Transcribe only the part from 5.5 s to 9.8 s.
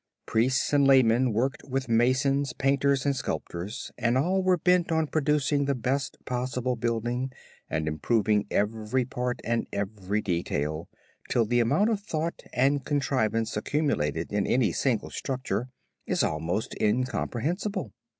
the best possible building, and improving every part and